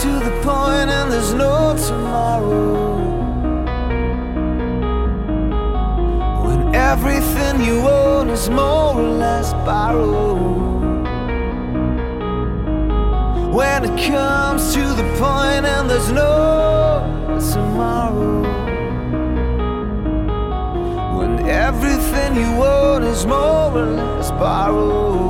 to 0.00 0.08
the 0.08 0.30
point 0.42 0.88
and 0.88 1.12
there's 1.12 1.34
no 1.34 1.76
tomorrow. 1.76 3.04
When 6.42 6.74
everything 6.74 7.60
you 7.60 7.80
own 7.86 8.30
is 8.30 8.48
more 8.48 8.94
or 8.94 9.02
less 9.02 9.52
borrowed. 9.52 11.06
When 13.52 13.84
it 13.84 14.10
comes 14.10 14.72
to 14.72 14.80
the 14.80 15.06
point 15.18 15.66
and 15.66 15.90
there's 15.90 16.10
no 16.10 17.04
tomorrow. 17.52 18.40
When 21.18 21.46
everything 21.46 22.36
you 22.36 22.50
own 22.64 23.02
is 23.02 23.26
more 23.26 23.70
or 23.76 23.84
less 23.84 24.30
borrowed. 24.30 25.29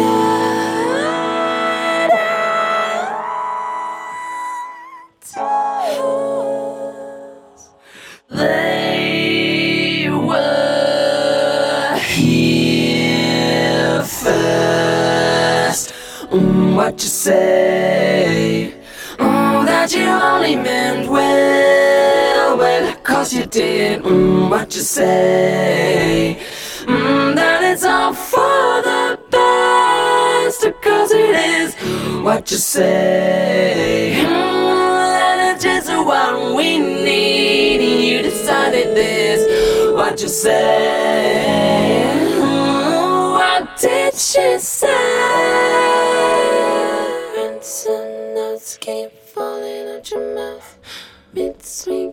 They 8.30 10.08
were 10.10 11.96
here 11.98 14.02
first. 14.04 15.92
Mm, 16.30 16.76
what 16.76 16.94
you 16.94 17.08
say? 17.08 18.74
Oh, 19.18 19.64
that 19.66 19.92
you 19.94 20.04
only 20.06 20.56
meant 20.56 21.08
well, 21.10 22.56
well, 22.56 22.94
cause 23.02 23.34
you 23.34 23.44
did 23.46 24.02
mm, 24.02 24.48
what 24.50 24.74
you 24.74 24.80
say. 24.82 26.38
Mm, 26.86 27.34
that 27.36 27.62
it's 27.64 27.84
all 27.84 28.14
for. 28.14 28.51
what 32.22 32.50
you 32.50 32.56
say. 32.56 34.24
Mm, 34.24 35.60
just 35.60 35.88
what 35.88 36.54
we 36.54 36.78
need. 36.78 37.82
You 37.82 38.22
decided 38.22 38.96
this, 38.96 39.92
what 39.92 40.20
you 40.22 40.28
say. 40.28 42.04
Mm, 42.38 43.32
what 43.32 43.76
did 43.80 44.14
she 44.14 44.58
say? 44.58 44.88
And 47.44 47.62
some 47.62 48.34
notes 48.34 48.76
keep 48.76 49.10
falling 49.34 49.88
out 49.96 50.10
your 50.10 50.34
mouth 50.34 50.78
between. 51.34 52.11